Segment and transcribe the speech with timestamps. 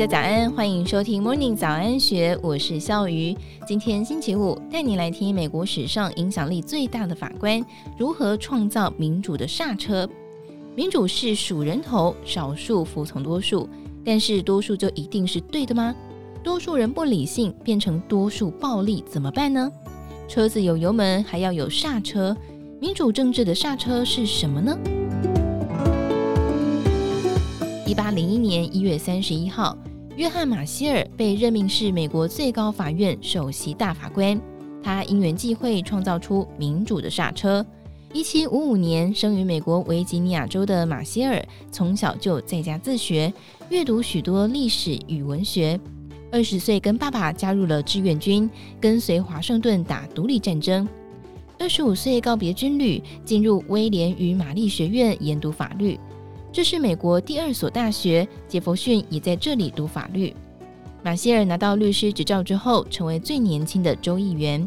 [0.00, 3.36] 大家早安，欢迎收听 Morning 早安学，我是笑鱼。
[3.66, 7.62] 今天星期五，带你来听美国史上影响力最大的法官
[7.98, 10.08] 如何创造民主的刹车。
[10.74, 13.68] 民主是数人头，少数服从多数，
[14.02, 15.94] 但是多数就一定是对的吗？
[16.42, 19.70] 多数人不理性，变成多数暴力，怎么办呢？
[20.26, 22.34] 车子有油门，还要有刹车。
[22.80, 24.78] 民主政治的刹车是什么呢？
[27.86, 29.76] 一八零一年一月三十一号，
[30.20, 34.38] 约翰马歇尔被任命是美国最高法院首席大法官。
[34.82, 37.64] 他因缘际会创造出民主的刹车。
[38.12, 43.32] 一七五五年生于美国维吉尼亚州的马歇尔，从小就在家自学，
[43.70, 45.80] 阅读许多历史与文学。
[46.30, 50.86] 二十岁跟爸爸加入了志愿军，跟随华盛顿打独立战争。
[51.58, 55.98] 二十五岁告别军旅，进入威廉与玛丽学院研读法律。
[56.52, 60.34] 这是美国第二所大学，杰弗逊也在这里读法律。
[61.02, 64.66] 马歇尔拿到律师执照之后，成为最年轻的州议员。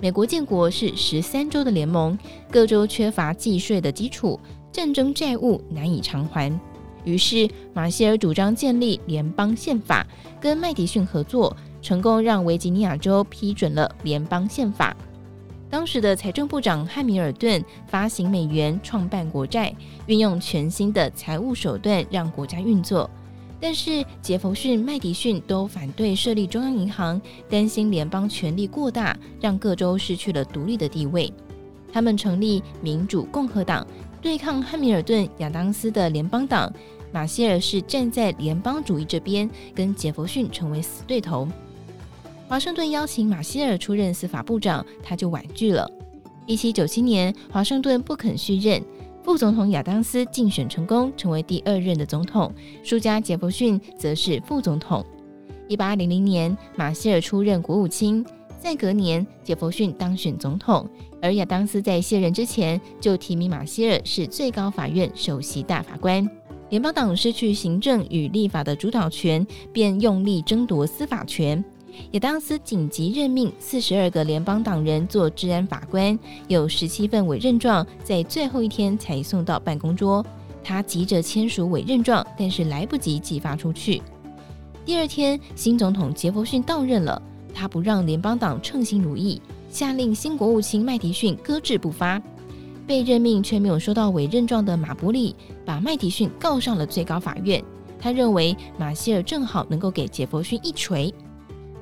[0.00, 2.18] 美国建国是十三州的联盟，
[2.50, 4.38] 各州缺乏计税的基础，
[4.72, 6.52] 战争债务难以偿还。
[7.04, 10.04] 于是，马歇尔主张建立联邦宪法，
[10.40, 14.96] 跟麦迪逊合作，成功让维吉尼亚州批准了联邦宪法。
[15.74, 19.74] 当时的财政部长汉米尔顿发行美元，创办国债，
[20.06, 23.10] 运用全新的财务手段让国家运作。
[23.60, 31.32] 但是杰弗逊、麦迪逊都反对设立中央银行，担心联邦权力过大，让各州失去了独立的地位。
[31.92, 33.84] 他们成立民主共和党，
[34.22, 36.72] 对抗汉米尔顿、亚当斯的联邦党。
[37.10, 41.48] 马歇尔是站在联邦主义这边，跟杰弗逊成为死对头。
[42.46, 45.90] 华盛顿邀请马歇尔出任司法部长，他就婉拒了。
[46.46, 48.82] 一七九七年，华盛顿不肯续任，
[49.22, 55.04] 副总统亚当斯竞选成功，成为第二任的总统，输家杰佛逊则是副总统。
[55.68, 58.24] 一八零零年，马歇尔出任国务卿，
[58.60, 60.86] 在隔年，杰佛逊当选总统，
[61.22, 66.28] 而亚当斯在卸任之前就提名马歇尔是最高法院首席大法官。
[66.68, 71.64] 联邦党失去行政与立法的主导权，便用力争夺司法权。
[72.12, 76.18] 亚当斯紧急任命四十二个联邦党人做治安法官，
[76.48, 80.24] 有十七份委任状在最后一天才送到办公桌。
[80.62, 84.00] 他急着签署委任状，但是来不及寄发出去。
[84.84, 87.20] 第二天，新总统杰佛逊到任了，
[87.52, 92.20] 他不让联邦党称心如意，下令新国务卿麦迪逊搁置不发。
[92.86, 95.34] 被任命却没有收到委任状的马伯里
[95.64, 97.62] 把麦迪逊告上了最高法院。
[97.98, 101.12] 他认为马歇尔正好能够给杰佛逊一锤。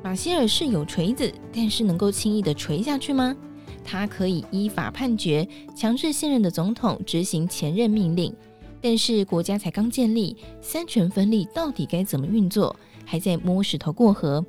[0.02, 3.36] 马歇尔是有锤子，但是能够轻易的锤下去吗？
[3.84, 5.46] 他可以依法判决，
[5.76, 8.34] 强制现任的总统执行前任命令。
[8.80, 12.74] 但是国家才刚建立，三权分立到底该怎么运作，
[13.04, 14.44] 还在摸石头过河。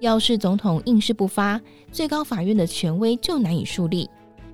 [0.00, 1.60] 要是总统硬是不发，
[1.92, 4.08] 最高法院的权威就难以树立。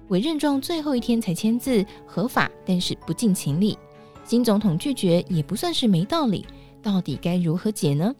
[0.09, 3.78] 委任状最后一天才签字，合法，但是不尽情理。
[4.25, 6.44] 新总统拒绝也不算是没道理，
[6.83, 8.12] 到底该如何解呢？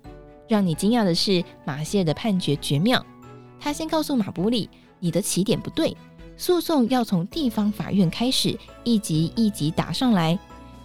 [0.49, 3.05] 让你惊讶的是，马歇尔的判决绝妙。
[3.59, 4.69] 他先告诉马伯里
[5.01, 5.97] ：“你的起点不对，
[6.37, 10.39] 诉讼要从地方法院开始，一级一级打上来。”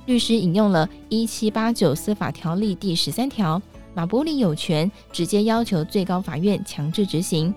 [0.06, 3.62] 律师引用了一七八九司法条例第十三条，
[3.94, 7.53] 马伯里有权直接要求最高法院强制执行。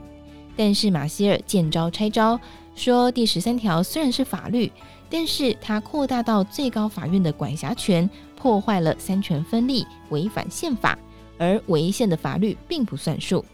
[0.55, 2.39] 但是马歇尔见招拆招，
[2.75, 4.71] 说第十三条虽然是法律，
[5.09, 10.99] 但是他扩大到最高法院的管辖权，破坏了三权分立，违反宪法。
[11.43, 13.45] 而违宪的法律并不算数。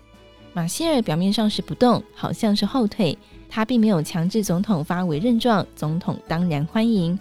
[0.53, 3.17] 马歇尔表面上是不动，好像是后退，
[3.49, 7.19] 他并没有强制总统发委任状，总统当然欢迎。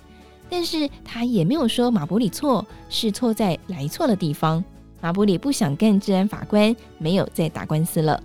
[0.50, 4.62] 但是他也没有说马伯里错，是错在来错的地方。
[5.00, 8.22] 马伯里不想干治安法官，没有再打官司了。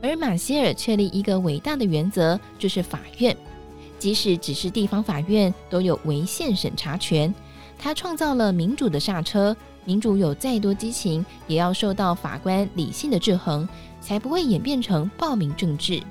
[0.00, 3.36] 而马歇尔确立一个伟大的原则，就是法院，
[3.98, 7.34] 即使只是地方法院，都有违宪审查权。
[7.76, 9.56] 他创造了民主的刹车。
[9.86, 13.66] 民主有再多激情，也要受到法官理性的制衡，
[14.00, 16.02] 才不会演变成暴民政治。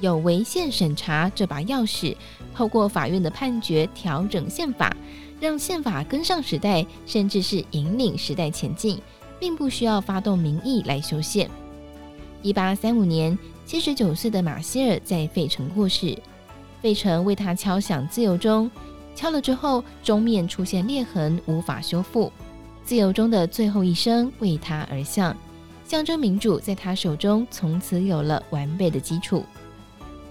[0.00, 2.16] 有违宪审查这把钥匙，
[2.52, 4.96] 透过法院的判决调整宪法，
[5.38, 8.98] 让宪法跟上时代，甚至是引领时代前进，
[9.38, 11.48] 并不需要发动民意来修宪。
[12.40, 16.18] 一八三五年，七十九岁的马歇尔在费城过世，
[16.80, 18.68] 费城为他敲响自由钟，
[19.14, 22.32] 敲了之后，钟面出现裂痕，无法修复。
[22.84, 25.36] 自由中的最后一声为他而向，
[25.84, 29.44] 象征民主在他手中从此有了完备的基础。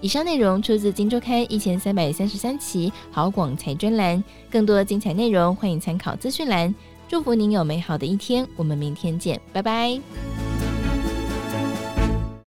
[0.00, 6.74] 以上内容出自《金周刊》一千三百三十三期好广财专栏，更多精彩内容欢迎参考资讯栏。
[7.08, 10.31] 祝福您有美好的一天，我们明天见，拜拜。